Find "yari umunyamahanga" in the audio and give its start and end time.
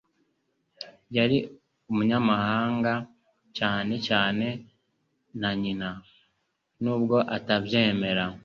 1.17-2.93